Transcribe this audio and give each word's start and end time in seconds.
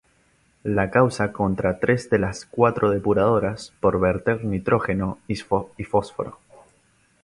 la 0.63 0.89
causa 0.89 1.31
contra 1.31 1.77
tres 1.77 2.09
de 2.09 2.17
las 2.17 2.45
cuatro 2.47 2.89
depuradoras 2.89 3.71
por 3.79 3.99
verter 3.99 4.43
nitrógeno 4.43 5.19
y 5.27 5.35
fósforo 5.83 6.39